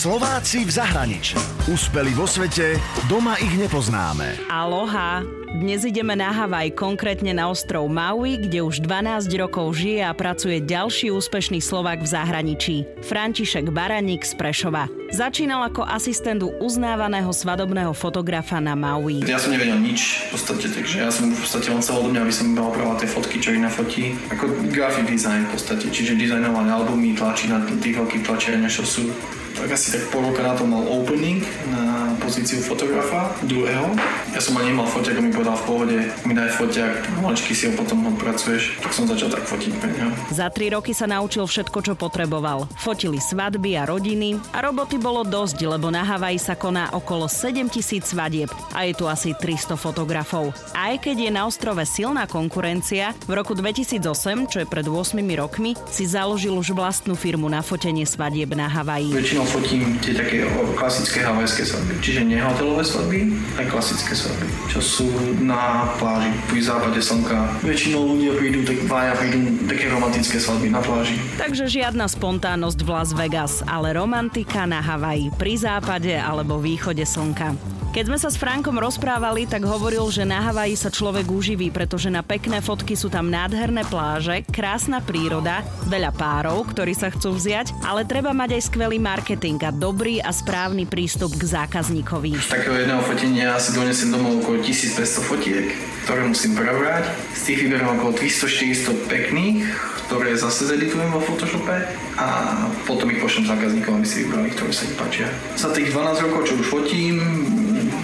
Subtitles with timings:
[0.00, 1.36] Slováci v zahraničí.
[1.68, 4.48] Úspeli vo svete, doma ich nepoznáme.
[4.48, 5.20] Aloha!
[5.60, 10.64] Dnes ideme na Havaj, konkrétne na ostrov Maui, kde už 12 rokov žije a pracuje
[10.64, 12.88] ďalší úspešný Slovak v zahraničí.
[13.04, 14.88] František Baraník z Prešova.
[15.12, 19.20] Začínal ako asistent uznávaného svadobného fotografa na Maui.
[19.28, 22.24] Ja som nevedel nič v podstate, takže ja som v podstate len celé do mňa,
[22.24, 24.16] aby som iba opravoval tie fotky, čo ich nafotí.
[24.32, 29.04] Ako graphic design v podstate, čiže dizajnovali albumy, tlačí na tých veľkých tlačiarniach, čo sú
[29.60, 33.92] tak asi tak pol roka na to mal opening na pozíciu fotografa druhého.
[34.32, 37.68] Ja som ani nemal foťak a mi povedal v pohode, mi daj foťak, maličky si
[37.68, 38.80] ho potom odpracuješ.
[38.80, 40.10] Tak som začal tak fotiť pre neho.
[40.32, 42.70] Za tri roky sa naučil všetko, čo potreboval.
[42.80, 48.00] Fotili svadby a rodiny a roboty bolo dosť, lebo na Havaji sa koná okolo 7000
[48.00, 50.54] svadieb a je tu asi 300 fotografov.
[50.72, 53.98] Aj keď je na ostrove silná konkurencia, v roku 2008,
[54.46, 59.10] čo je pred 8 rokmi, si založil už vlastnú firmu na fotenie svadieb na Havaji.
[59.10, 60.46] Väčšinou fotím tie také
[60.78, 65.06] klasické havajské svadby, čiže nehotelové svadby, aj klasické svadby, čo sú
[65.42, 66.09] na pláži
[66.60, 67.64] pri západe slnka.
[67.64, 71.16] Väčšinou ľudia prídu, tak vája prídu také romantické svadby na pláži.
[71.40, 77.56] Takže žiadna spontánnosť v Las Vegas, ale romantika na Havaji pri západe alebo východe slnka.
[77.90, 82.06] Keď sme sa s Frankom rozprávali, tak hovoril, že na Havaji sa človek uživí, pretože
[82.06, 87.74] na pekné fotky sú tam nádherné pláže, krásna príroda, veľa párov, ktorí sa chcú vziať,
[87.82, 92.38] ale treba mať aj skvelý marketing a dobrý a správny prístup k zákazníkovi.
[92.38, 95.66] Z takého jedného fotenia si donesem domov okolo 1500 fotiek,
[96.06, 97.04] ktoré musím prebrať.
[97.34, 99.66] Z tých vyberám okolo 300-400 pekných,
[100.10, 101.86] ktoré zase zeditujem vo Photoshope
[102.18, 102.26] a
[102.84, 105.26] potom ich pošlem zákazníkom, aby si vybrali, ktoré sa im páčia.
[105.54, 107.22] Za tých 12 rokov, čo už fotím,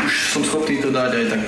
[0.00, 1.42] už som schopný to dať aj tak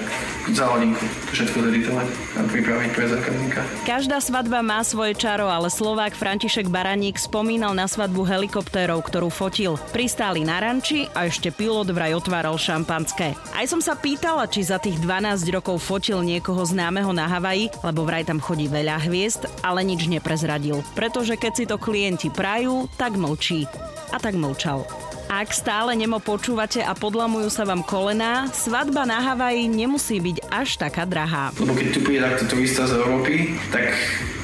[0.51, 3.61] za hodinku, všetko zeditovať a pripraviť pre zákazníka.
[3.87, 9.79] Každá svadba má svoje čaro, ale Slovák František Baraník spomínal na svadbu helikoptérov, ktorú fotil.
[9.95, 13.39] Pristáli na ranči a ešte pilot vraj otváral šampanské.
[13.55, 18.03] Aj som sa pýtala, či za tých 12 rokov fotil niekoho známeho na Havaji, lebo
[18.03, 20.83] vraj tam chodí veľa hviezd, ale nič neprezradil.
[20.99, 23.71] Pretože keď si to klienti prajú, tak mlčí.
[24.11, 25.12] A tak mlčal.
[25.33, 30.77] Ak stále nemo počúvate a podlamujú sa vám kolená, svadba na Havaji nemusí byť až
[30.77, 31.57] taká drahá.
[31.57, 33.97] Lebo keď tu príde takto turista z Európy, tak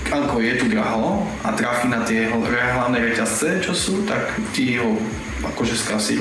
[0.08, 4.96] ako je tu draho a trafí na tie hlavné reťazce, čo sú, tak ti ho
[5.42, 6.18] akože skasí.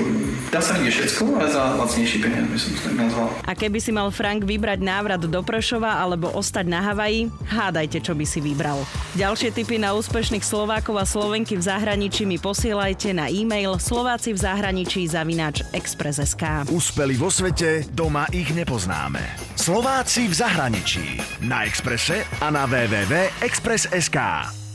[0.54, 3.28] Dá sa vidieť všetko, ale za lacnejší peniaz by som to tak nazval.
[3.44, 8.14] A keby si mal Frank vybrať návrat do Prešova alebo ostať na Havaji, hádajte, čo
[8.14, 8.84] by si vybral.
[9.18, 14.40] Ďalšie tipy na úspešných Slovákov a Slovenky v zahraničí mi posielajte na e-mail slováci v
[14.40, 16.70] zahraničí zavináč Express.sk.
[16.70, 19.24] Úspeli vo svete, doma ich nepoznáme.
[19.58, 21.06] Slováci v zahraničí.
[21.44, 24.67] Na Exprese a na www.express.sk.